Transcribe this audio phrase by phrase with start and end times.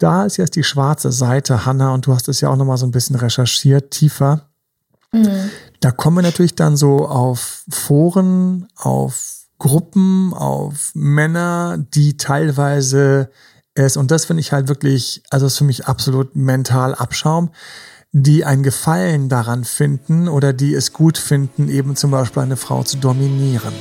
[0.00, 2.86] da ist jetzt die schwarze Seite, Hanna, und du hast es ja auch nochmal so
[2.86, 4.48] ein bisschen recherchiert, tiefer.
[5.12, 5.50] Mhm.
[5.80, 13.30] Da kommen wir natürlich dann so auf Foren, auf Gruppen, auf Männer, die teilweise
[13.74, 17.50] es, und das finde ich halt wirklich, also ist für mich absolut mental Abschaum,
[18.12, 22.82] die ein Gefallen daran finden oder die es gut finden, eben zum Beispiel eine Frau
[22.82, 23.72] zu dominieren.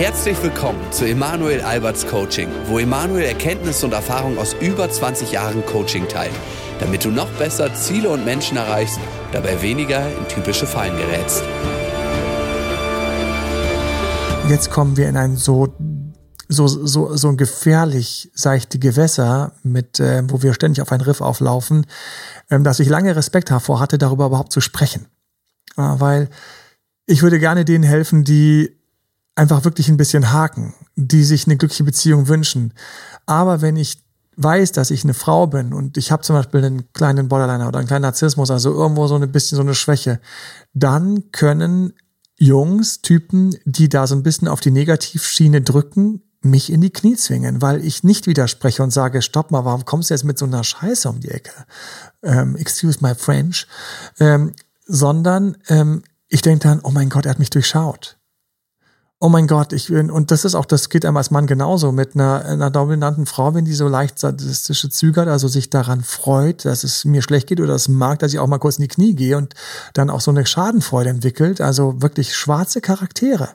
[0.00, 5.62] Herzlich willkommen zu Emanuel Alberts Coaching, wo Emanuel Erkenntnisse und Erfahrung aus über 20 Jahren
[5.66, 6.32] Coaching teilt,
[6.80, 8.98] damit du noch besser Ziele und Menschen erreichst,
[9.30, 11.42] dabei weniger in typische Fallen gerätst.
[14.48, 15.68] Jetzt kommen wir in ein so
[16.48, 21.20] so, so, so ein gefährlich seichte Gewässer, mit, äh, wo wir ständig auf ein Riff
[21.20, 21.84] auflaufen,
[22.50, 25.08] ähm, dass ich lange Respekt davor hatte, darüber überhaupt zu sprechen.
[25.76, 26.30] Äh, weil
[27.04, 28.79] ich würde gerne denen helfen, die
[29.34, 32.74] einfach wirklich ein bisschen haken, die sich eine glückliche Beziehung wünschen.
[33.26, 34.02] Aber wenn ich
[34.36, 37.78] weiß, dass ich eine Frau bin und ich habe zum Beispiel einen kleinen Borderliner oder
[37.78, 40.20] einen kleinen Narzissmus, also irgendwo so ein bisschen so eine Schwäche,
[40.72, 41.92] dann können
[42.38, 47.16] Jungs, Typen, die da so ein bisschen auf die Negativschiene drücken, mich in die Knie
[47.16, 50.46] zwingen, weil ich nicht widerspreche und sage, stopp mal, warum kommst du jetzt mit so
[50.46, 51.52] einer Scheiße um die Ecke?
[52.22, 53.66] Ähm, excuse my French.
[54.18, 54.54] Ähm,
[54.86, 58.19] sondern ähm, ich denke dann, oh mein Gott, er hat mich durchschaut
[59.22, 61.92] oh mein Gott, ich bin, und das ist auch, das geht einem als Mann genauso
[61.92, 66.02] mit einer, einer dominanten Frau, wenn die so leicht sadistische Züge hat, also sich daran
[66.02, 68.82] freut, dass es mir schlecht geht oder es mag, dass ich auch mal kurz in
[68.82, 69.54] die Knie gehe und
[69.92, 73.50] dann auch so eine Schadenfreude entwickelt, also wirklich schwarze Charaktere.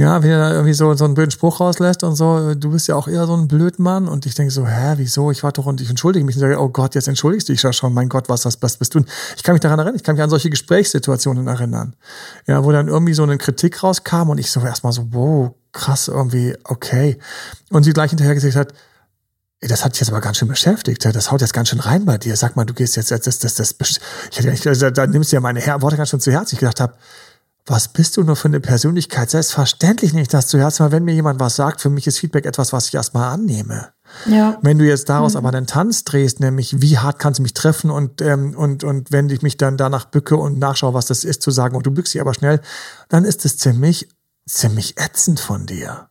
[0.00, 2.96] Ja, wenn er irgendwie so, so einen blöden Spruch rauslässt und so, du bist ja
[2.96, 4.08] auch eher so ein Blödmann.
[4.08, 5.30] Und ich denke so, hä, wieso?
[5.30, 7.62] Ich war doch und ich entschuldige mich und sage, oh Gott, jetzt entschuldigst du dich
[7.62, 9.04] ja schon, mein Gott, was, was, was bist du?
[9.36, 11.96] Ich kann mich daran erinnern, ich kann mich an solche Gesprächssituationen erinnern.
[12.46, 16.08] Ja, wo dann irgendwie so eine Kritik rauskam und ich so erstmal so, wow, krass,
[16.08, 17.18] irgendwie, okay.
[17.68, 18.72] Und sie gleich hinterher gesagt hat,
[19.60, 21.04] das hat dich jetzt aber ganz schön beschäftigt.
[21.04, 22.34] Das haut jetzt ganz schön rein bei dir.
[22.36, 25.36] Sag mal, du gehst jetzt, das, das, das, das ich hätte also, da nimmst du
[25.36, 26.54] ja meine Worte ganz schön zu Herzen.
[26.54, 26.94] Ich gedacht habe,
[27.70, 29.30] was bist du nur für eine Persönlichkeit?
[29.30, 32.72] Selbstverständlich nicht, dass du erstmal, wenn mir jemand was sagt, für mich ist Feedback etwas,
[32.72, 33.92] was ich erstmal annehme.
[34.26, 34.58] Ja.
[34.60, 35.38] Wenn du jetzt daraus mhm.
[35.38, 39.12] aber einen Tanz drehst, nämlich wie hart kannst du mich treffen und, ähm, und, und
[39.12, 41.92] wenn ich mich dann danach bücke und nachschaue, was das ist, zu sagen, und du
[41.92, 42.60] bückst dich aber schnell,
[43.08, 44.08] dann ist es ziemlich,
[44.48, 46.08] ziemlich ätzend von dir.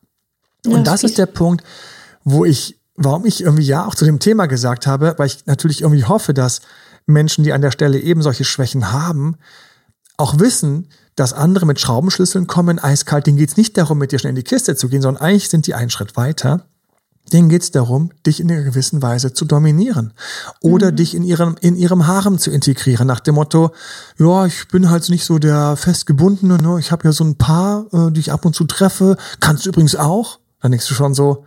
[0.65, 1.65] Ja, und das ist der Punkt,
[2.23, 5.81] wo ich, warum ich irgendwie ja auch zu dem Thema gesagt habe, weil ich natürlich
[5.81, 6.61] irgendwie hoffe, dass
[7.05, 9.35] Menschen, die an der Stelle eben solche Schwächen haben,
[10.15, 10.87] auch wissen,
[11.19, 14.35] dass andere mit Schraubenschlüsseln kommen, eiskalt, denen geht es nicht darum, mit dir schnell in
[14.35, 16.65] die Kiste zu gehen, sondern eigentlich sind die einen Schritt weiter.
[17.33, 20.13] Denen geht es darum, dich in einer gewissen Weise zu dominieren
[20.61, 20.95] oder mhm.
[20.95, 23.71] dich in ihrem, in ihrem Harem zu integrieren, nach dem Motto,
[24.17, 26.79] ja, ich bin halt nicht so der festgebundene, ne?
[26.79, 29.69] ich habe ja so ein paar, äh, die ich ab und zu treffe, kannst du
[29.69, 30.39] übrigens auch.
[30.61, 31.45] Dann denkst du schon so,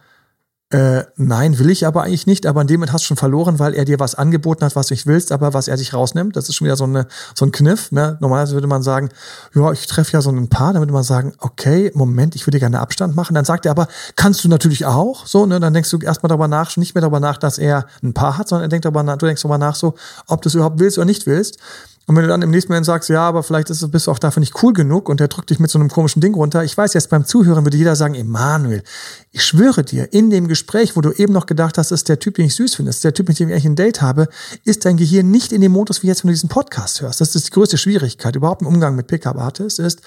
[0.72, 3.58] äh, nein, will ich aber eigentlich nicht, aber in dem Moment hast du schon verloren,
[3.58, 6.34] weil er dir was angeboten hat, was du nicht willst, aber was er sich rausnimmt.
[6.34, 7.92] Das ist schon wieder so, eine, so ein Kniff.
[7.92, 8.16] Ne?
[8.20, 9.10] Normalerweise würde man sagen,
[9.54, 12.58] ja, ich treffe ja so ein Paar, dann würde man sagen, okay, Moment, ich würde
[12.58, 13.34] gerne Abstand machen.
[13.34, 15.26] Dann sagt er aber, kannst du natürlich auch.
[15.26, 15.60] So, ne?
[15.60, 18.38] Dann denkst du erstmal darüber nach, schon nicht mehr darüber nach, dass er ein Paar
[18.38, 19.94] hat, sondern er denkt darüber nach, du denkst darüber nach, so,
[20.26, 21.58] ob du es überhaupt willst oder nicht willst.
[22.06, 24.18] Und wenn du dann im nächsten Moment sagst, ja, aber vielleicht ist, bist du auch
[24.18, 26.64] dafür nicht cool genug und der drückt dich mit so einem komischen Ding runter.
[26.64, 28.82] Ich weiß jetzt beim Zuhören würde jeder sagen, Emanuel,
[29.30, 32.34] ich schwöre dir, in dem Gespräch, wo du eben noch gedacht hast, ist der Typ,
[32.34, 34.28] den ich süß finde, ist der Typ, mit dem ich eigentlich ein Date habe,
[34.64, 37.20] ist dein Gehirn nicht in dem Modus, wie jetzt, wenn du diesen Podcast hörst.
[37.20, 40.00] Das ist die größte Schwierigkeit überhaupt im Umgang mit Pickup-Artists, ist,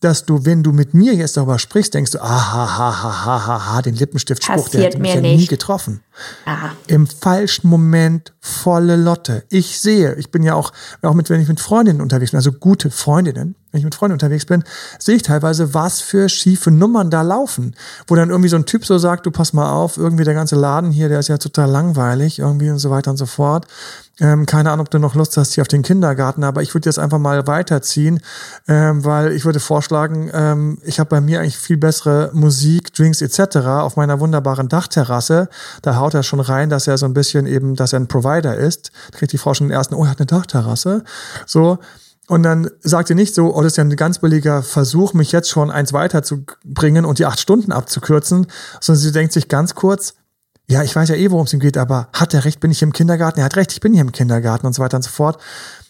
[0.00, 3.46] dass du, wenn du mit mir jetzt darüber sprichst, denkst du, aha, ha, ha, ha,
[3.46, 6.00] ha, ha, den Lippenstiftspruch, der hat mich ja nie getroffen.
[6.44, 6.72] Aha.
[6.86, 9.44] Im falschen Moment volle Lotte.
[9.50, 10.72] Ich sehe, ich bin ja auch,
[11.02, 14.14] auch mit, wenn ich mit Freundinnen unterwegs bin, also gute Freundinnen, wenn ich mit Freunden
[14.14, 14.64] unterwegs bin,
[14.98, 17.76] sehe ich teilweise, was für schiefe Nummern da laufen.
[18.06, 20.56] Wo dann irgendwie so ein Typ so sagt, du pass mal auf, irgendwie der ganze
[20.56, 23.66] Laden hier, der ist ja total langweilig, irgendwie und so weiter und so fort.
[24.20, 26.88] Ähm, keine Ahnung, ob du noch Lust hast hier auf den Kindergarten, aber ich würde
[26.88, 28.20] jetzt einfach mal weiterziehen,
[28.68, 33.22] ähm, weil ich würde vorschlagen, ähm, ich habe bei mir eigentlich viel bessere Musik, Drinks
[33.22, 33.56] etc.
[33.56, 35.48] auf meiner wunderbaren Dachterrasse.
[35.82, 38.56] Da haut er schon rein, dass er so ein bisschen eben, dass er ein Provider
[38.56, 38.92] ist.
[39.12, 41.02] Da kriegt die Frau schon den ersten, oh, er hat eine Dachterrasse.
[41.46, 41.78] So,
[42.30, 45.32] und dann sagt ihr nicht so, oh, das ist ja ein ganz billiger Versuch, mich
[45.32, 48.46] jetzt schon eins weiterzubringen und die acht Stunden abzukürzen,
[48.80, 50.14] sondern sie denkt sich ganz kurz,
[50.70, 52.80] ja, ich weiß ja eh, worum es ihm geht, aber hat er recht, bin ich
[52.82, 53.40] im Kindergarten?
[53.40, 55.38] Er hat recht, ich bin hier im Kindergarten und so weiter und so fort.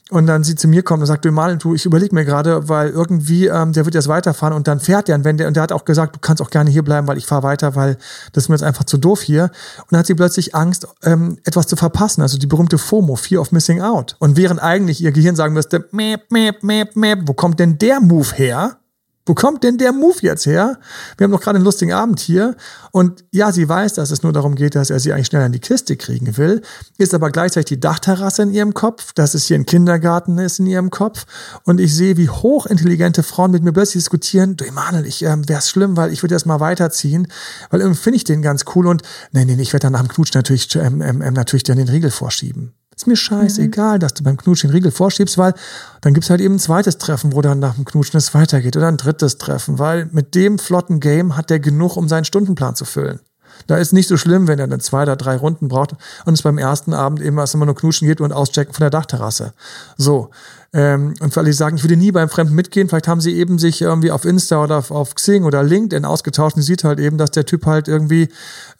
[0.08, 2.68] Und dann sie zu mir kommt und sagt, du mal, du, ich überlege mir gerade,
[2.68, 5.54] weil irgendwie, ähm, der wird jetzt weiterfahren und dann fährt der und wenn der, und
[5.54, 7.96] der hat auch gesagt, du kannst auch gerne hier bleiben, weil ich fahre weiter, weil
[8.32, 9.44] das ist mir jetzt einfach zu doof hier.
[9.44, 13.42] Und dann hat sie plötzlich Angst, ähm, etwas zu verpassen, also die berühmte FOMO, Fear
[13.42, 14.16] of Missing Out.
[14.18, 18.00] Und während eigentlich ihr Gehirn sagen müsste, mäp, mäp, mäp, mäp, wo kommt denn der
[18.00, 18.79] Move her?
[19.26, 20.78] Wo kommt denn der Move jetzt her?
[21.16, 22.56] Wir haben doch gerade einen lustigen Abend hier.
[22.90, 25.52] Und ja, sie weiß, dass es nur darum geht, dass er sie eigentlich schnell an
[25.52, 26.62] die Kiste kriegen will,
[26.96, 30.66] ist aber gleichzeitig die Dachterrasse in ihrem Kopf, dass es hier ein Kindergarten ist in
[30.66, 31.26] ihrem Kopf.
[31.64, 35.60] Und ich sehe, wie hochintelligente Frauen mit mir plötzlich diskutieren, du Emanuel, ich ähm, wäre
[35.60, 37.28] schlimm, weil ich würde erst mal weiterziehen,
[37.68, 39.02] weil irgendwie finde ich den ganz cool und
[39.32, 41.88] nee, nee, ich werde dann nach dem Knutsch natürlich, ähm, ähm, ähm, natürlich dann den
[41.88, 42.74] Riegel vorschieben.
[43.00, 44.00] Ist mir scheißegal, mhm.
[44.00, 45.54] dass du beim Knutschen den Riegel vorschiebst, weil
[46.02, 48.88] dann gibt's halt eben ein zweites Treffen, wo dann nach dem Knutschen es weitergeht oder
[48.88, 52.84] ein drittes Treffen, weil mit dem flotten Game hat der genug, um seinen Stundenplan zu
[52.84, 53.20] füllen.
[53.66, 56.42] Da ist nicht so schlimm, wenn er dann zwei oder drei Runden braucht und es
[56.42, 59.52] beim ersten Abend eben erst immer nur knutschen geht und auschecken von der Dachterrasse.
[59.96, 60.30] So.
[60.72, 63.34] Ähm, und für alle, die sagen, ich würde nie beim Fremden mitgehen, vielleicht haben sie
[63.34, 67.00] eben sich irgendwie auf Insta oder auf, auf Xing oder LinkedIn ausgetauscht und sieht halt
[67.00, 68.28] eben, dass der Typ halt irgendwie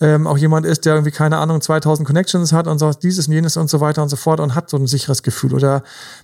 [0.00, 3.35] ähm, auch jemand ist, der irgendwie, keine Ahnung, 2000 Connections hat und so dieses und
[3.35, 5.53] jenes und so weiter und so fort und hat so ein sicheres Gefühl.
[5.53, 5.82] Oder,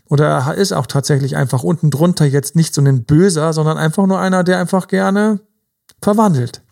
[0.08, 4.06] oder er ist auch tatsächlich einfach unten drunter jetzt nicht so ein Böser, sondern einfach
[4.06, 5.40] nur einer, der einfach gerne
[6.00, 6.62] verwandelt.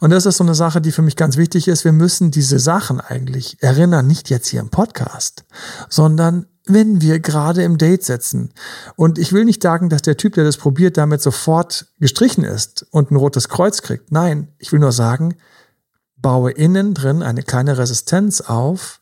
[0.00, 1.84] Und das ist so eine Sache, die für mich ganz wichtig ist.
[1.84, 5.44] Wir müssen diese Sachen eigentlich erinnern, nicht jetzt hier im Podcast,
[5.88, 8.52] sondern wenn wir gerade im Date sitzen.
[8.96, 12.86] Und ich will nicht sagen, dass der Typ, der das probiert, damit sofort gestrichen ist
[12.90, 14.12] und ein rotes Kreuz kriegt.
[14.12, 15.36] Nein, ich will nur sagen,
[16.16, 19.00] baue innen drin eine kleine Resistenz auf,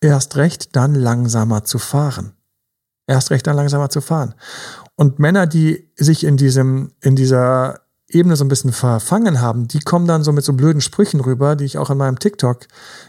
[0.00, 2.32] erst recht dann langsamer zu fahren.
[3.06, 4.34] Erst recht dann langsamer zu fahren.
[4.96, 7.80] Und Männer, die sich in diesem, in dieser
[8.14, 11.56] Ebene so ein bisschen verfangen haben, die kommen dann so mit so blöden Sprüchen rüber,
[11.56, 12.66] die ich auch in meinem TikTok,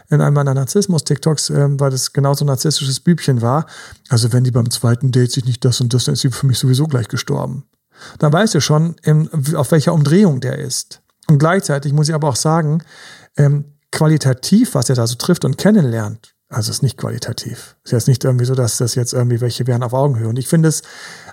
[0.08, 3.66] in einem meiner Narzissmus-TikToks, ähm, weil das genauso ein narzisstisches Bübchen war.
[4.08, 6.46] Also wenn die beim zweiten Date sich nicht das und das, dann ist sie für
[6.46, 7.64] mich sowieso gleich gestorben.
[8.18, 11.00] Dann weißt du schon, in, auf welcher Umdrehung der ist.
[11.28, 12.82] Und gleichzeitig muss ich aber auch sagen,
[13.36, 17.76] ähm, qualitativ, was er da so trifft und kennenlernt, also ist nicht qualitativ.
[17.84, 20.28] Ist jetzt nicht irgendwie so, dass das jetzt irgendwie welche wären auf Augenhöhe.
[20.28, 20.82] Und ich finde es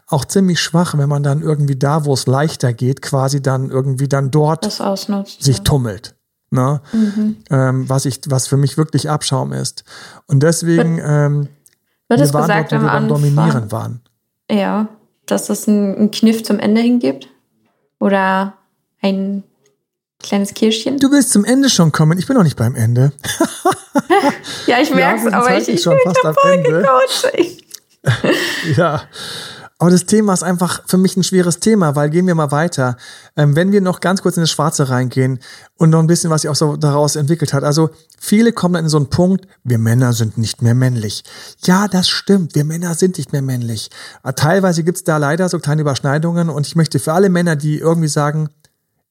[0.07, 4.07] auch ziemlich schwach, wenn man dann irgendwie da, wo es leichter geht, quasi dann irgendwie
[4.07, 5.63] dann dort sich ja.
[5.63, 6.15] tummelt.
[6.49, 6.81] Ne?
[6.91, 7.37] Mhm.
[7.49, 9.83] Ähm, was ich, was für mich wirklich Abschaum ist.
[10.27, 11.47] Und deswegen, ähm,
[12.07, 14.01] wird es gesagt, dort, wo wir beim Dominieren waren.
[14.49, 14.87] Ja,
[15.25, 17.29] dass es einen Kniff zum Ende hingibt?
[17.99, 18.53] Oder
[19.01, 19.43] ein
[20.23, 20.97] kleines Kirschchen.
[20.97, 22.17] Du willst zum Ende schon kommen.
[22.17, 23.11] Ich bin noch nicht beim Ende.
[24.67, 26.83] ja, ich merke es, aber ich, ich, schon fast am Ende.
[28.75, 29.03] ja.
[29.79, 32.95] Aber das Thema ist einfach für mich ein schweres Thema, weil gehen wir mal weiter.
[33.35, 35.39] Ähm, wenn wir noch ganz kurz in das Schwarze reingehen
[35.75, 37.65] und noch ein bisschen, was sich auch so daraus entwickelt hat.
[37.65, 41.25] Also viele kommen dann in so einen Punkt, wir Männer sind nicht mehr männlich.
[41.65, 43.89] Ja, das stimmt, wir Männer sind nicht mehr männlich.
[44.37, 47.79] Teilweise gibt es da leider so kleine Überschneidungen und ich möchte für alle Männer, die
[47.79, 48.51] irgendwie sagen,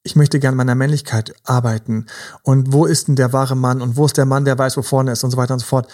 [0.05, 2.07] ich möchte gern meiner Männlichkeit arbeiten.
[2.43, 3.81] Und wo ist denn der wahre Mann?
[3.81, 5.67] Und wo ist der Mann, der weiß, wo vorne ist und so weiter und so
[5.67, 5.89] fort.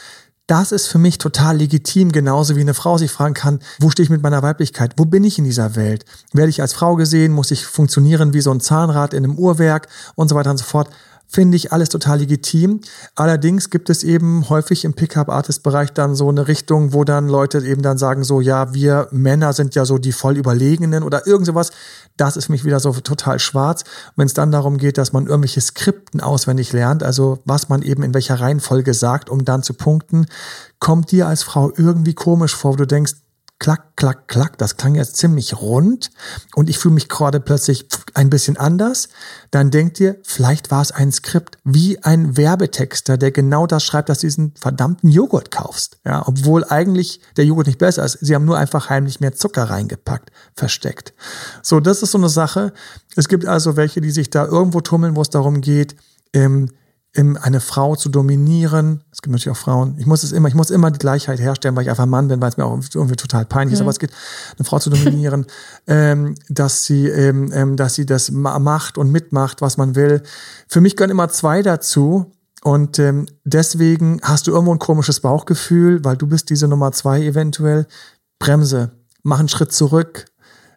[0.47, 4.05] Das ist für mich total legitim, genauso wie eine Frau sich fragen kann, wo stehe
[4.05, 4.95] ich mit meiner Weiblichkeit?
[4.97, 6.07] Wo bin ich in dieser Welt?
[6.33, 7.33] Werde ich als Frau gesehen?
[7.33, 10.65] Muss ich funktionieren wie so ein Zahnrad in einem Uhrwerk und so weiter und so
[10.65, 10.89] fort?
[11.29, 12.81] Finde ich alles total legitim.
[13.15, 17.83] Allerdings gibt es eben häufig im Pickup-Artist-Bereich dann so eine Richtung, wo dann Leute eben
[17.83, 21.71] dann sagen so, ja, wir Männer sind ja so die voll Überlegenen oder irgend sowas.
[22.17, 23.85] Das ist mich wieder so total schwarz.
[24.17, 28.03] Wenn es dann darum geht, dass man irgendwelche Skripten auswendig lernt, also was man eben
[28.03, 30.27] in welcher Reihenfolge sagt, um dann zu punkten,
[30.81, 33.15] kommt dir als Frau irgendwie komisch vor, wo du denkst,
[33.59, 34.59] klack, klack, klack.
[34.59, 36.11] Das klang jetzt ziemlich rund
[36.55, 39.09] und ich fühle mich gerade plötzlich ein bisschen anders.
[39.51, 44.09] Dann denkt ihr, vielleicht war es ein Skript wie ein Werbetexter, der genau das schreibt,
[44.09, 45.99] dass du diesen verdammten Joghurt kaufst.
[46.05, 48.19] Ja, obwohl eigentlich der Joghurt nicht besser ist.
[48.21, 51.15] Sie haben nur einfach heimlich mehr Zucker reingepackt, versteckt.
[51.63, 52.73] So, das ist so eine Sache.
[53.17, 55.97] Es gibt also welche, die sich da irgendwo tummeln, wo es darum geht,
[56.33, 56.71] ähm,
[57.19, 59.03] eine Frau zu dominieren.
[59.11, 59.97] Es gibt natürlich auch Frauen.
[59.99, 62.41] Ich muss es immer, ich muss immer die Gleichheit herstellen, weil ich einfach Mann bin,
[62.41, 63.81] weil es mir auch irgendwie total peinlich ist.
[63.81, 64.13] Aber es geht,
[64.57, 65.47] eine Frau zu dominieren,
[65.87, 70.23] ähm, dass sie, ähm, ähm, dass sie das macht und mitmacht, was man will.
[70.69, 72.33] Für mich gehören immer zwei dazu.
[72.63, 77.23] Und ähm, deswegen hast du irgendwo ein komisches Bauchgefühl, weil du bist diese Nummer zwei
[77.23, 77.87] eventuell.
[78.39, 80.27] Bremse, mach einen Schritt zurück,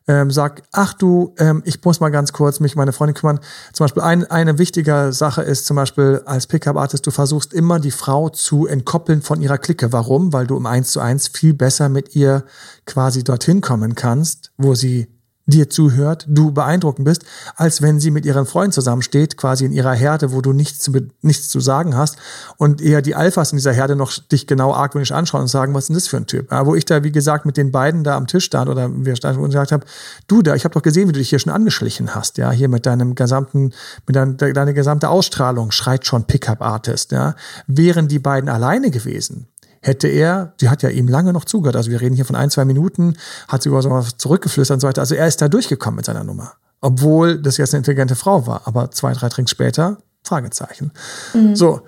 [0.08, 3.40] ähm, sag, ach du, ähm, ich muss mal ganz kurz mich meine Freundin kümmern.
[3.74, 7.92] Zum Beispiel ein, eine wichtige Sache ist zum Beispiel als Pickup-Artist, du versuchst immer die
[7.92, 9.92] Frau zu entkoppeln von ihrer Clique.
[9.92, 10.34] Warum?
[10.34, 12.44] Weil du im Eins zu eins viel besser mit ihr
[12.86, 15.08] quasi dorthin kommen kannst, wo sie
[15.52, 17.24] dir zuhört, du beeindruckend bist,
[17.56, 20.92] als wenn sie mit ihren Freunden zusammensteht, quasi in ihrer Herde, wo du nichts zu,
[21.22, 22.18] nichts zu sagen hast
[22.58, 25.84] und eher die Alphas in dieser Herde noch dich genau argwöhnisch anschauen und sagen, was
[25.84, 26.52] ist denn das für ein Typ?
[26.52, 29.16] Ja, wo ich da, wie gesagt, mit den beiden da am Tisch stand oder wir
[29.16, 29.86] standen und gesagt habe,
[30.28, 32.68] du da, ich habe doch gesehen, wie du dich hier schon angeschlichen hast, ja, hier
[32.68, 33.74] mit deinem gesamten,
[34.08, 37.36] mit dein, deine gesamte Ausstrahlung schreit schon Pickup-Artist, ja.
[37.68, 39.48] Wären die beiden alleine gewesen,
[39.82, 42.50] hätte er, sie hat ja ihm lange noch zugehört, also wir reden hier von ein,
[42.50, 45.02] zwei Minuten, hat sie über so was zurückgeflüstert und so weiter.
[45.02, 46.54] Also er ist da durchgekommen mit seiner Nummer.
[46.82, 48.64] obwohl das jetzt eine intelligente Frau war.
[48.66, 50.92] Aber zwei, drei Drinks später, Fragezeichen.
[51.34, 51.56] Mhm.
[51.56, 51.82] So,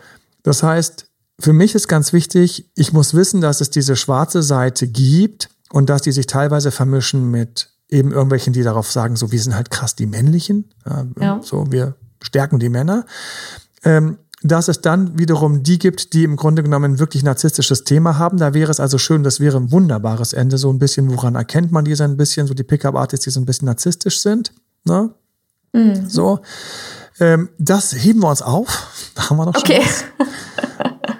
[0.43, 1.07] das heißt,
[1.39, 5.89] für mich ist ganz wichtig, ich muss wissen, dass es diese schwarze Seite gibt und
[5.89, 9.71] dass die sich teilweise vermischen mit eben irgendwelchen, die darauf sagen, so wir sind halt
[9.71, 10.69] krass die männlichen,
[11.19, 11.39] ja.
[11.43, 13.05] so wir stärken die Männer.
[13.83, 18.37] Ähm, dass es dann wiederum die gibt, die im Grunde genommen wirklich narzisstisches Thema haben.
[18.37, 21.71] Da wäre es also schön, das wäre ein wunderbares Ende, so ein bisschen, woran erkennt
[21.71, 24.53] man die so ein bisschen, so die Pickup-Artists, die so ein bisschen narzisstisch sind.
[24.83, 25.11] Ne?
[25.71, 26.09] Mhm.
[26.09, 26.41] So.
[27.19, 28.89] Ähm, das heben wir uns auf.
[29.15, 29.83] Da haben wir noch okay.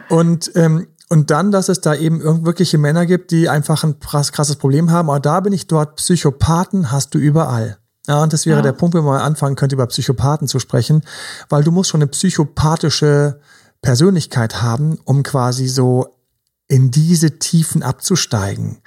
[0.09, 4.55] Und, ähm, und dann, dass es da eben wirkliche Männer gibt, die einfach ein krasses
[4.55, 5.11] Problem haben.
[5.11, 5.97] Aber da bin ich dort.
[5.97, 7.77] Psychopathen hast du überall.
[8.07, 8.61] Ja, und das wäre ja.
[8.61, 11.03] der Punkt, wenn man mal anfangen könnte, über Psychopathen zu sprechen,
[11.49, 13.39] weil du musst schon eine psychopathische
[13.81, 16.15] Persönlichkeit haben, um quasi so
[16.73, 18.79] in diese Tiefen abzusteigen.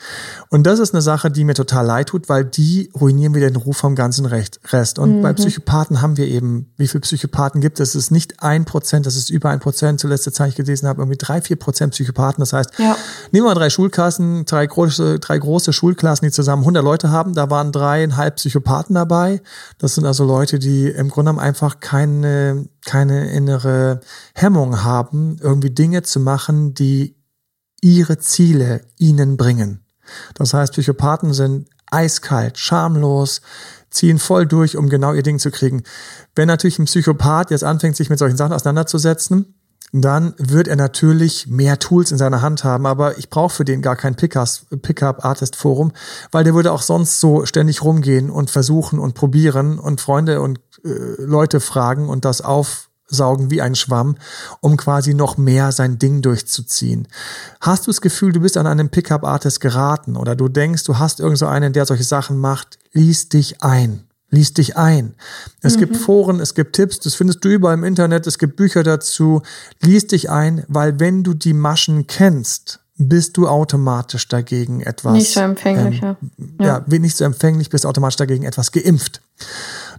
[0.51, 3.55] Und das ist eine Sache, die mir total leid tut, weil die ruinieren wieder den
[3.55, 4.99] Ruf vom ganzen Rest.
[4.99, 5.23] Und mhm.
[5.23, 7.91] bei Psychopathen haben wir eben, wie viele Psychopathen gibt es?
[7.91, 10.01] Es ist nicht ein Prozent, das ist über ein Prozent.
[10.01, 12.43] Zuletzt Zeit ich gelesen habe, irgendwie drei, vier Prozent Psychopathen.
[12.43, 12.97] Das heißt, ja.
[13.31, 17.35] nehmen wir mal drei Schulklassen, drei große, drei große Schulklassen, die zusammen 100 Leute haben.
[17.35, 19.41] Da waren dreieinhalb Psychopathen dabei.
[19.79, 24.01] Das sind also Leute, die im Grunde genommen einfach keine, keine innere
[24.35, 27.15] Hemmung haben, irgendwie Dinge zu machen, die
[27.81, 29.85] ihre Ziele ihnen bringen.
[30.35, 33.41] Das heißt, Psychopathen sind eiskalt, schamlos,
[33.91, 35.83] ziehen voll durch, um genau ihr Ding zu kriegen.
[36.35, 39.55] Wenn natürlich ein Psychopath jetzt anfängt, sich mit solchen Sachen auseinanderzusetzen,
[39.93, 43.83] dann wird er natürlich mehr Tools in seiner Hand haben, aber ich brauche für den
[43.83, 45.93] gar kein Pickup-Artist-Forum,
[46.33, 50.59] weil der würde auch sonst so ständig rumgehen und versuchen und probieren und Freunde und
[50.85, 54.17] äh, Leute fragen und das auf saugen wie ein Schwamm,
[54.61, 57.09] um quasi noch mehr sein Ding durchzuziehen.
[57.61, 61.21] Hast du das Gefühl, du bist an einem Pickup-Artist geraten oder du denkst, du hast
[61.21, 64.03] irgend so einen, der solche Sachen macht, lies dich ein.
[64.29, 65.15] Lies dich ein.
[65.63, 65.81] Es mhm.
[65.81, 69.43] gibt Foren, es gibt Tipps, das findest du überall im Internet, es gibt Bücher dazu.
[69.81, 75.13] Lies dich ein, weil wenn du die Maschen kennst, bist du automatisch dagegen etwas.
[75.13, 76.17] Nicht so empfänglich, ähm,
[76.59, 76.85] ja.
[76.89, 76.99] ja.
[76.99, 79.21] nicht so empfänglich, bist automatisch dagegen etwas geimpft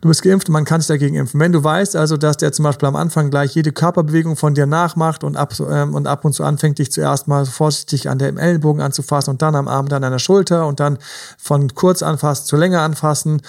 [0.02, 1.40] du bist geimpft, man kann sich dagegen impfen.
[1.40, 4.66] Wenn du weißt also, dass der zum Beispiel am Anfang gleich jede Körperbewegung von dir
[4.66, 8.36] nachmacht und ab, ähm, und ab und zu anfängt, dich zuerst mal vorsichtig an der
[8.38, 10.98] Ellenbogen anzufassen und dann am Arm, dann an der Schulter und dann
[11.38, 13.42] von kurz anfassen zu länger anfassen,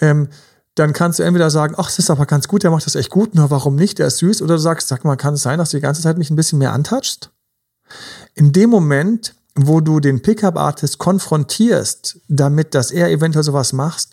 [0.00, 0.28] ähm,
[0.76, 3.10] dann kannst du entweder sagen, ach, es ist aber ganz gut, der macht das echt
[3.10, 5.58] gut, nur warum nicht, der ist süß, oder du sagst, sag mal, kann es sein,
[5.58, 7.30] dass du die ganze Zeit mich ein bisschen mehr antatschst?
[8.34, 14.10] In dem Moment wo du den Pickup-Artist konfrontierst, damit, dass er eventuell sowas macht,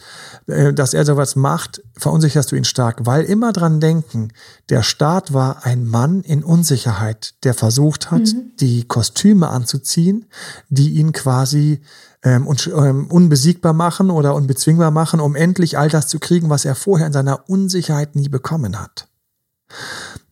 [0.48, 3.06] äh, dass er sowas macht, verunsicherst du ihn stark.
[3.06, 4.30] Weil immer dran denken,
[4.70, 8.52] der Staat war ein Mann in Unsicherheit, der versucht hat, mhm.
[8.60, 10.26] die Kostüme anzuziehen,
[10.70, 11.82] die ihn quasi
[12.24, 16.64] ähm, un ähm, unbesiegbar machen oder unbezwingbar machen, um endlich all das zu kriegen, was
[16.64, 19.08] er vorher in seiner Unsicherheit nie bekommen hat.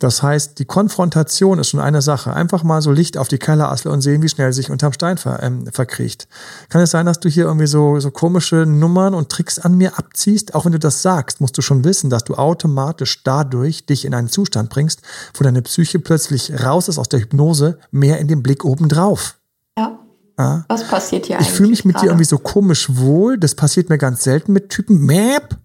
[0.01, 2.33] Das heißt, die Konfrontation ist schon eine Sache.
[2.33, 5.43] Einfach mal so Licht auf die Kellerassel und sehen, wie schnell sich unterm Stein ver,
[5.43, 6.27] ähm, verkriecht.
[6.69, 9.99] Kann es sein, dass du hier irgendwie so, so komische Nummern und Tricks an mir
[9.99, 10.55] abziehst?
[10.55, 14.15] Auch wenn du das sagst, musst du schon wissen, dass du automatisch dadurch dich in
[14.15, 15.03] einen Zustand bringst,
[15.35, 19.35] wo deine Psyche plötzlich raus ist aus der Hypnose, mehr in den Blick obendrauf.
[19.77, 19.99] Ja.
[20.39, 20.65] ja?
[20.67, 21.49] Was passiert hier eigentlich?
[21.49, 22.07] Ich fühle mich mit gerade?
[22.07, 23.37] dir irgendwie so komisch wohl.
[23.37, 25.05] Das passiert mir ganz selten mit Typen.
[25.05, 25.57] Mäp,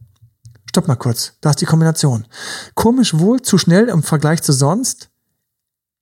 [0.77, 2.27] stopp mal kurz, da ist die Kombination.
[2.75, 5.09] Komisch wohl, zu schnell im Vergleich zu sonst.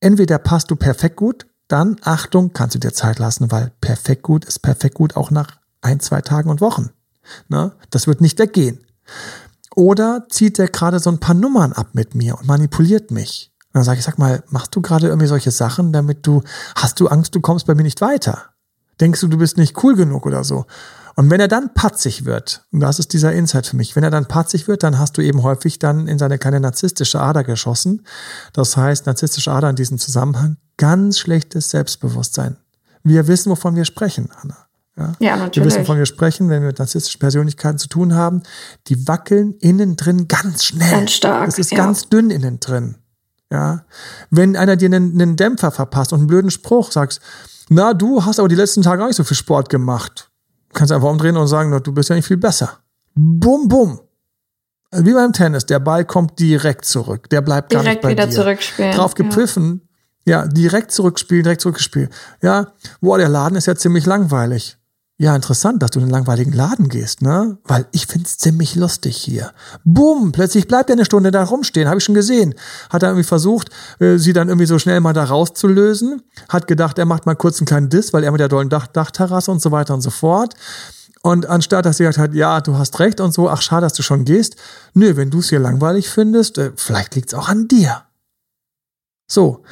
[0.01, 4.45] Entweder passt du perfekt gut, dann Achtung, kannst du dir Zeit lassen, weil perfekt gut
[4.45, 6.91] ist perfekt gut auch nach ein, zwei Tagen und Wochen.
[7.49, 7.71] Ne?
[7.91, 8.85] Das wird nicht weggehen.
[9.77, 13.53] Oder zieht der gerade so ein paar Nummern ab mit mir und manipuliert mich.
[13.69, 16.43] Und dann sage ich, sag mal, machst du gerade irgendwie solche Sachen, damit du,
[16.75, 18.51] hast du Angst, du kommst bei mir nicht weiter?
[19.01, 20.67] Denkst du, du bist nicht cool genug oder so?
[21.17, 24.11] Und wenn er dann patzig wird, und das ist dieser Insight für mich, wenn er
[24.11, 28.05] dann patzig wird, dann hast du eben häufig dann in seine kleine narzisstische Ader geschossen.
[28.53, 32.57] Das heißt, narzisstische Ader in diesem Zusammenhang, ganz schlechtes Selbstbewusstsein.
[33.05, 34.57] Wir wissen, wovon wir sprechen, Anna.
[34.97, 35.57] Ja, ja natürlich.
[35.57, 38.43] Wir wissen, wovon wir sprechen, wenn wir mit narzisstischen Persönlichkeiten zu tun haben.
[38.89, 40.91] Die wackeln innen drin ganz schnell.
[40.91, 41.49] Ganz stark.
[41.49, 41.79] Es ist ja.
[41.79, 42.97] ganz dünn innen drin.
[43.53, 43.85] Ja.
[44.31, 47.21] Wenn einer dir einen, einen Dämpfer verpasst und einen blöden Spruch sagst,
[47.69, 50.31] na, du hast aber die letzten Tage auch nicht so viel Sport gemacht
[50.75, 52.79] kannst einfach umdrehen und sagen, du bist ja nicht viel besser.
[53.15, 54.01] Bum, bum.
[54.93, 57.29] Wie beim Tennis, der Ball kommt direkt zurück.
[57.31, 58.33] Der bleibt direkt gar nicht bei wieder dir.
[58.33, 58.93] zurückspielen.
[58.95, 59.89] Drauf gepfiffen,
[60.25, 60.43] ja.
[60.43, 62.11] ja, direkt zurückspielen, direkt zurückgespielt.
[62.43, 64.77] Ja, boah, der Laden ist ja ziemlich langweilig.
[65.17, 67.57] Ja, interessant, dass du in den langweiligen Laden gehst, ne?
[67.63, 69.53] Weil ich find's ziemlich lustig hier.
[69.85, 72.57] Bumm, plötzlich bleibt er eine Stunde da rumstehen, habe ich schon gesehen.
[72.91, 76.23] Hat er irgendwie versucht, äh, sie dann irgendwie so schnell mal da rauszulösen.
[76.49, 78.89] Hat gedacht, er macht mal kurz einen kleinen Diss, weil er mit der dollen Dach
[78.89, 80.55] Dachterrasse und so weiter und so fort.
[81.23, 83.95] Und anstatt, dass sie gesagt hat, ja, du hast recht und so, ach schade, dass
[83.95, 84.57] du schon gehst.
[84.95, 88.03] Nö, wenn du es hier langweilig findest, äh, vielleicht liegt es auch an dir.
[89.29, 89.63] So,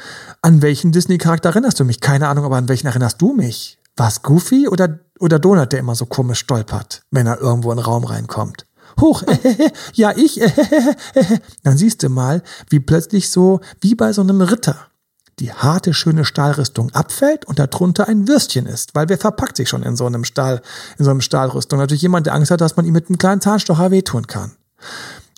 [0.41, 1.99] an welchen Disney-Charakter erinnerst du mich?
[1.99, 3.77] Keine Ahnung, aber an welchen erinnerst du mich?
[3.95, 7.77] War es Goofy oder, oder Donald, der immer so komisch stolpert, wenn er irgendwo in
[7.77, 8.65] den Raum reinkommt?
[8.99, 10.51] Huch, äh, ja, ich, äh,
[11.63, 14.77] dann siehst du mal, wie plötzlich so, wie bei so einem Ritter,
[15.39, 19.83] die harte, schöne Stahlrüstung abfällt und darunter ein Würstchen ist, weil wer verpackt sich schon
[19.83, 20.61] in so einem Stahl,
[20.97, 21.79] in so einem Stahlrüstung?
[21.79, 24.51] Natürlich jemand, der Angst hat, dass man ihm mit einem kleinen Zahnstocher wehtun kann.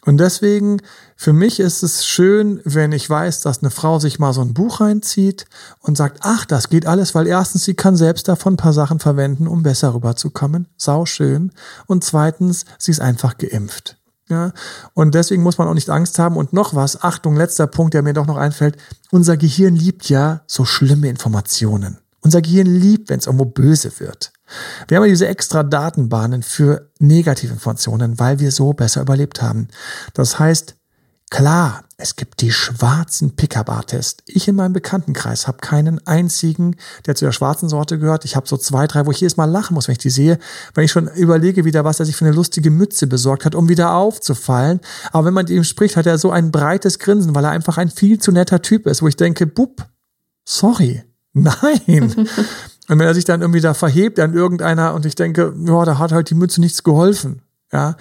[0.05, 0.81] Und deswegen,
[1.15, 4.53] für mich ist es schön, wenn ich weiß, dass eine Frau sich mal so ein
[4.53, 5.45] Buch reinzieht
[5.79, 8.99] und sagt, ach, das geht alles, weil erstens, sie kann selbst davon ein paar Sachen
[8.99, 10.67] verwenden, um besser rüberzukommen.
[10.77, 11.51] Sau schön.
[11.87, 13.97] Und zweitens, sie ist einfach geimpft.
[14.27, 14.53] Ja,
[14.93, 16.37] und deswegen muss man auch nicht Angst haben.
[16.37, 18.77] Und noch was, Achtung, letzter Punkt, der mir doch noch einfällt.
[19.11, 21.97] Unser Gehirn liebt ja so schlimme Informationen.
[22.21, 24.31] Unser Gehirn liebt, wenn es irgendwo böse wird.
[24.87, 29.67] Wir haben ja diese extra Datenbahnen für negative Informationen, weil wir so besser überlebt haben.
[30.13, 30.75] Das heißt,
[31.31, 34.23] Klar, es gibt die schwarzen Pickup-Artists.
[34.27, 36.75] Ich in meinem Bekanntenkreis habe keinen einzigen,
[37.05, 38.25] der zu der schwarzen Sorte gehört.
[38.25, 40.37] Ich habe so zwei, drei, wo ich jedes Mal lachen muss, wenn ich die sehe,
[40.75, 43.67] wenn ich schon überlege wieder, was er sich für eine lustige Mütze besorgt hat, um
[43.69, 44.79] wieder aufzufallen.
[45.11, 47.77] Aber wenn man mit ihm spricht, hat er so ein breites Grinsen, weil er einfach
[47.77, 49.85] ein viel zu netter Typ ist, wo ich denke, bub,
[50.45, 52.29] sorry, nein.
[52.87, 55.97] Und wenn er sich dann irgendwie da verhebt an irgendeiner und ich denke, ja, da
[55.97, 57.41] hat halt die Mütze nichts geholfen.
[57.71, 57.95] Ja,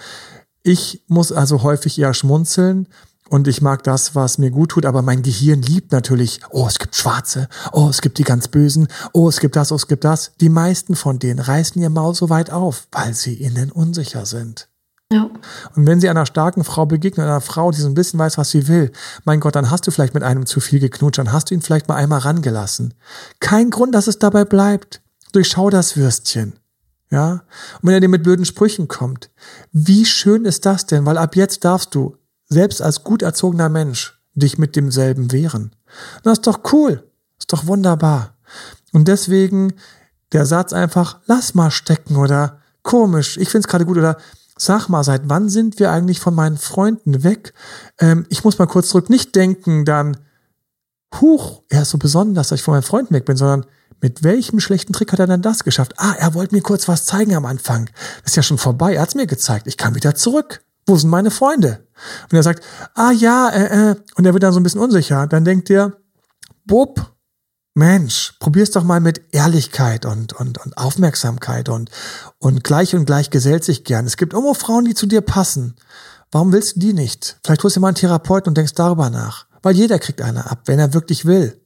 [0.63, 2.87] ich muss also häufig eher schmunzeln
[3.29, 6.77] und ich mag das, was mir gut tut, aber mein Gehirn liebt natürlich, oh, es
[6.77, 10.03] gibt Schwarze, oh, es gibt die ganz Bösen, oh, es gibt das, oh, es gibt
[10.03, 10.33] das.
[10.39, 14.69] Die meisten von denen reißen ihr Maul so weit auf, weil sie innen unsicher sind.
[15.75, 18.51] Und wenn sie einer starken Frau begegnen, einer Frau, die so ein bisschen weiß, was
[18.51, 18.91] sie will,
[19.23, 21.61] mein Gott, dann hast du vielleicht mit einem zu viel geknutscht, dann hast du ihn
[21.61, 22.93] vielleicht mal einmal rangelassen.
[23.39, 25.01] Kein Grund, dass es dabei bleibt.
[25.31, 26.53] Durchschau das Würstchen.
[27.09, 27.43] Ja?
[27.81, 29.29] Und wenn er dir mit blöden Sprüchen kommt,
[29.71, 31.05] wie schön ist das denn?
[31.05, 32.17] Weil ab jetzt darfst du
[32.47, 35.75] selbst als gut erzogener Mensch dich mit demselben wehren.
[36.23, 37.09] Das ist doch cool.
[37.39, 38.37] Ist doch wunderbar.
[38.91, 39.73] Und deswegen
[40.31, 44.17] der Satz einfach, lass mal stecken oder komisch, ich find's gerade gut oder
[44.57, 47.53] sag mal, seit wann sind wir eigentlich von meinen Freunden weg?
[47.99, 50.17] Ähm, ich muss mal kurz zurück, nicht denken dann,
[51.19, 53.65] huch, er ist so besonders, dass ich von meinen Freunden weg bin, sondern
[54.01, 55.93] mit welchem schlechten Trick hat er denn das geschafft?
[55.97, 57.89] Ah, er wollte mir kurz was zeigen am Anfang.
[58.23, 59.67] Das ist ja schon vorbei, er hat's mir gezeigt.
[59.67, 60.61] Ich kann wieder zurück.
[60.85, 61.87] Wo sind meine Freunde?
[62.29, 62.63] Und er sagt,
[62.93, 65.25] ah ja, äh, äh, und er wird dann so ein bisschen unsicher.
[65.27, 65.93] Dann denkt er,
[66.65, 67.14] Bub,
[67.77, 71.91] Mensch, probier's doch mal mit Ehrlichkeit und, und, und Aufmerksamkeit und,
[72.39, 74.05] und gleich und gleich gesellt sich gern.
[74.05, 75.75] Es gibt immer Frauen, die zu dir passen.
[76.31, 77.37] Warum willst du die nicht?
[77.43, 79.45] Vielleicht holst du mal einen Therapeuten und denkst darüber nach.
[79.61, 81.61] Weil jeder kriegt eine ab, wenn er wirklich will.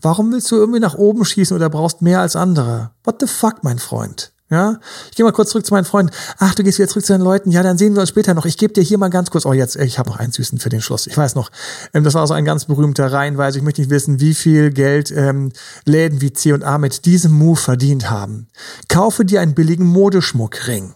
[0.00, 2.92] Warum willst du irgendwie nach oben schießen oder brauchst mehr als andere?
[3.04, 4.32] What the fuck, mein Freund?
[4.50, 6.12] Ja, ich gehe mal kurz zurück zu meinen Freunden.
[6.38, 7.52] Ach, du gehst wieder zurück zu den Leuten.
[7.52, 8.46] Ja, dann sehen wir uns später noch.
[8.46, 9.46] Ich gebe dir hier mal ganz kurz.
[9.46, 11.06] Oh, jetzt, ich habe noch einen süßen für den Schluss.
[11.06, 11.50] Ich weiß noch,
[11.94, 13.58] ähm, das war so ein ganz berühmter Reihenweise.
[13.58, 15.52] Ich möchte nicht wissen, wie viel Geld ähm,
[15.84, 18.48] Läden wie C&A mit diesem Move verdient haben.
[18.88, 20.94] Kaufe dir einen billigen Modeschmuckring.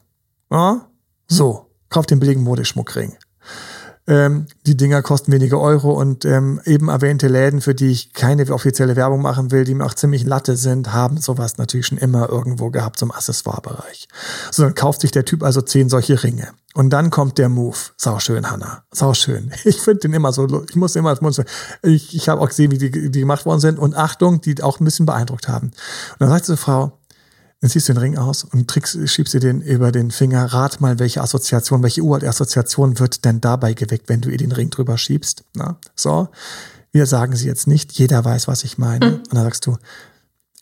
[0.51, 0.89] Ja?
[1.29, 3.17] So, kauf den billigen Modeschmuckring.
[4.07, 8.45] Ähm, die Dinger kosten wenige Euro und ähm, eben erwähnte Läden, für die ich keine
[8.53, 12.29] offizielle Werbung machen will, die mir auch ziemlich Latte sind, haben sowas natürlich schon immer
[12.29, 14.09] irgendwo gehabt zum Accessoirebereich.
[14.51, 16.49] So, dann kauft sich der Typ also zehn solche Ringe.
[16.75, 17.77] Und dann kommt der Move.
[17.97, 18.83] Sau schön, Hanna.
[18.91, 19.53] Sau schön.
[19.65, 21.17] Ich finde den immer so, ich muss immer,
[21.83, 23.79] ich, ich habe auch gesehen, wie die, die gemacht worden sind.
[23.79, 25.69] Und Achtung, die auch ein bisschen beeindruckt haben.
[25.69, 25.75] Und
[26.19, 26.99] dann sagt diese Frau,
[27.65, 30.45] dann ziehst du den Ring aus und trickst, schiebst dir den über den Finger.
[30.45, 34.69] Rat mal, welche Assoziation, welche Uralt-Assoziation wird denn dabei geweckt, wenn du ihr den Ring
[34.69, 35.45] drüber schiebst?
[35.55, 36.29] Na, so.
[36.93, 37.93] Wir sagen sie jetzt nicht.
[37.93, 39.07] Jeder weiß, was ich meine.
[39.07, 39.15] Mhm.
[39.15, 39.79] Und dann sagst du,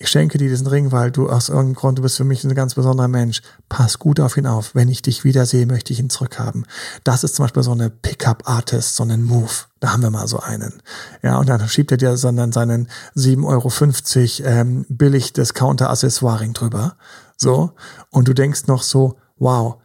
[0.03, 2.53] ich schenke dir diesen Ring, weil du aus irgendeinem Grund, du bist für mich ein
[2.57, 3.41] ganz besonderer Mensch.
[3.69, 4.75] Pass gut auf ihn auf.
[4.75, 6.67] Wenn ich dich wiedersehe, möchte ich ihn zurückhaben.
[7.05, 9.53] Das ist zum Beispiel so eine Pickup-Artist, so einen Move.
[9.79, 10.83] Da haben wir mal so einen.
[11.23, 16.97] Ja, und dann schiebt er dir sondern seinen 7,50 Euro ähm, billig Discounter-Accessoire-Ring drüber.
[17.37, 17.71] So.
[18.11, 19.77] Und du denkst noch so, wow,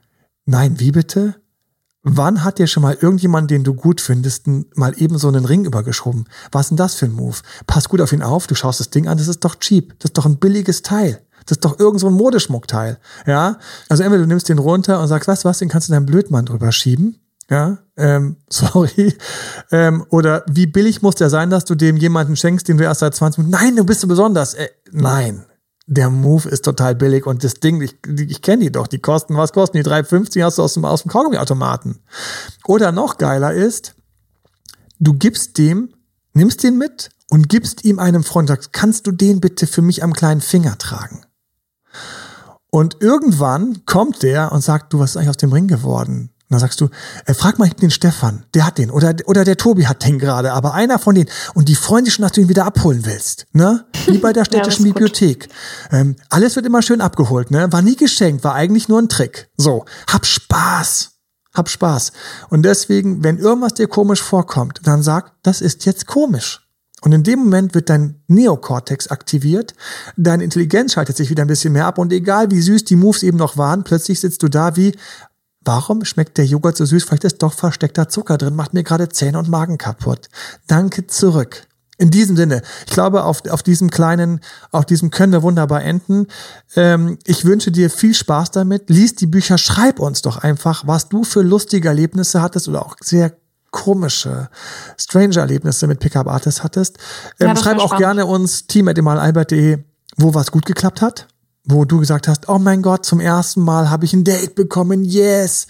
[0.46, 1.36] nein, wie bitte?
[2.04, 5.66] Wann hat dir schon mal irgendjemand, den du gut findest, mal eben so einen Ring
[5.66, 6.26] übergeschoben?
[6.52, 7.38] Was ist denn das für ein Move?
[7.66, 10.00] Pass gut auf ihn auf, du schaust das Ding an, das ist doch cheap.
[10.00, 11.22] Das ist doch ein billiges Teil.
[11.46, 12.98] Das ist doch irgend so ein Modeschmuckteil.
[13.26, 13.58] Ja?
[13.90, 16.46] Also entweder du nimmst den runter und sagst, du was, den kannst du deinem Blödmann
[16.46, 17.20] drüber schieben.
[17.50, 19.16] Ja, ähm, sorry.
[19.72, 23.00] Ähm, oder wie billig muss der sein, dass du dem jemanden schenkst, den du erst
[23.00, 23.64] seit 20 Minuten.
[23.64, 24.54] Nein, du bist so besonders.
[24.54, 25.46] Äh, nein,
[25.88, 29.36] der Move ist total billig und das Ding, ich, ich kenne die doch, die kosten,
[29.36, 29.84] was kosten die?
[29.84, 32.00] 3,50 hast du aus dem, aus dem Kaugummiautomaten.
[32.66, 33.96] Oder noch geiler ist,
[35.00, 35.94] du gibst dem,
[36.34, 40.04] nimmst den mit und gibst ihm einem Freund, sagst, kannst du den bitte für mich
[40.04, 41.26] am kleinen Finger tragen?
[42.70, 46.32] Und irgendwann kommt der und sagt, du, was ist eigentlich aus dem Ring geworden?
[46.50, 46.88] Und dann sagst du,
[47.26, 48.90] äh, frag mal den Stefan, der hat den.
[48.90, 51.30] Oder, oder der Tobi hat den gerade, aber einer von denen.
[51.56, 53.48] Und die freuen sich schon, dass du ihn wieder abholen willst.
[53.52, 53.86] Ne?
[54.06, 55.50] Wie bei der städtischen ja, Bibliothek.
[55.92, 57.70] Ähm, alles wird immer schön abgeholt, ne?
[57.74, 59.50] War nie geschenkt, war eigentlich nur ein Trick.
[59.58, 61.12] So, hab Spaß.
[61.54, 62.14] Hab Spaß.
[62.50, 66.62] Und deswegen, wenn irgendwas dir komisch vorkommt, dann sag, das ist jetzt komisch.
[67.02, 69.76] Und in dem Moment wird dein Neokortex aktiviert,
[70.16, 73.22] deine Intelligenz schaltet sich wieder ein bisschen mehr ab und egal wie süß die Moves
[73.22, 74.96] eben noch waren, plötzlich sitzt du da wie,
[75.68, 77.04] Warum schmeckt der Joghurt so süß?
[77.04, 80.30] Vielleicht ist doch versteckter Zucker drin, macht mir gerade Zähne und Magen kaputt.
[80.66, 81.68] Danke zurück.
[81.98, 84.40] In diesem Sinne, ich glaube, auf, auf diesem kleinen,
[84.72, 86.28] auf diesem können wir wunderbar enden.
[86.78, 88.90] Ähm, ich wünsche dir viel Spaß damit.
[88.90, 92.96] Lies die Bücher, schreib uns doch einfach, was du für lustige Erlebnisse hattest oder auch
[93.02, 93.36] sehr
[93.70, 94.48] komische,
[94.98, 96.98] strange Erlebnisse mit Pickup Artists hattest.
[97.42, 98.04] Ähm, ja, schreib auch spannend.
[98.04, 99.80] gerne uns team.emalalbert.de,
[100.16, 101.28] wo was gut geklappt hat
[101.68, 105.04] wo du gesagt hast, oh mein Gott, zum ersten Mal habe ich ein Date bekommen,
[105.04, 105.68] yes.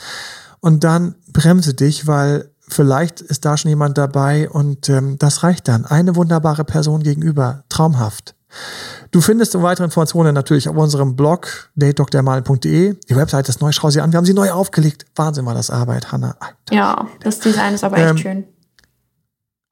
[0.60, 5.67] Und dann bremse dich, weil vielleicht ist da schon jemand dabei und ähm, das reicht
[5.67, 5.86] dann.
[5.86, 8.36] Eine wunderbare Person gegenüber, traumhaft.
[9.12, 12.95] Du findest weitere Informationen natürlich auf unserem Blog datedoktermalen.de.
[13.10, 14.12] Die Website ist neu, schau sie an.
[14.12, 15.05] Wir haben sie neu aufgelegt.
[15.15, 16.36] Wahnsinn war das Arbeit, Hanna.
[16.39, 18.43] Alter, ja, das Design ist aber echt ähm, schön.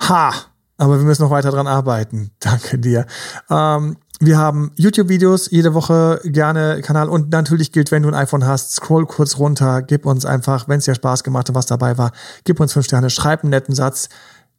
[0.04, 0.34] Ha!
[0.78, 2.32] Aber wir müssen noch weiter dran arbeiten.
[2.40, 3.06] Danke dir.
[3.50, 8.46] Ähm, wir haben YouTube-Videos jede Woche gerne Kanal und natürlich gilt, wenn du ein iPhone
[8.46, 11.98] hast, scroll kurz runter, gib uns einfach, wenn es dir Spaß gemacht hat, was dabei
[11.98, 12.12] war,
[12.44, 14.10] gib uns fünf Sterne, schreib einen netten Satz.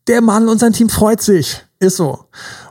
[0.09, 1.65] Der Mann und sein Team freut sich.
[1.79, 2.27] Ist so.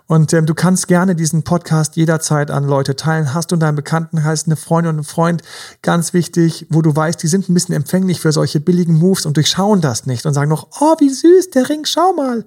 [0.07, 3.33] Und ähm, du kannst gerne diesen Podcast jederzeit an Leute teilen.
[3.33, 5.43] Hast du in deinem Bekanntenkreis eine Freundin und einen Freund,
[5.83, 9.37] ganz wichtig, wo du weißt, die sind ein bisschen empfänglich für solche billigen Moves und
[9.37, 12.45] durchschauen das nicht und sagen noch, oh, wie süß, der Ring, schau mal.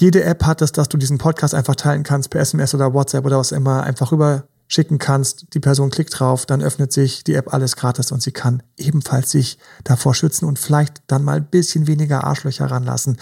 [0.00, 3.26] Jede App hat es, dass du diesen Podcast einfach teilen kannst per SMS oder WhatsApp
[3.26, 5.52] oder was immer, einfach rüber schicken kannst.
[5.52, 9.30] Die Person klickt drauf, dann öffnet sich die App alles gratis und sie kann ebenfalls
[9.30, 13.18] sich davor schützen und vielleicht dann mal ein bisschen weniger Arschlöcher ranlassen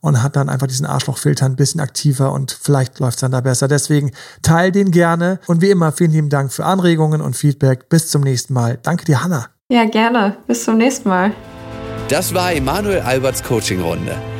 [0.00, 3.40] und hat dann einfach diesen Arschlochfilter ein bisschen aktiver und vielleicht läuft es dann da
[3.40, 3.66] besser.
[3.66, 7.88] Deswegen teil den gerne und wie immer vielen lieben Dank für Anregungen und Feedback.
[7.88, 8.78] Bis zum nächsten Mal.
[8.80, 9.46] Danke dir, Hanna.
[9.68, 10.36] Ja, gerne.
[10.46, 11.32] Bis zum nächsten Mal.
[12.08, 14.39] Das war Emanuel Alberts Coaching-Runde.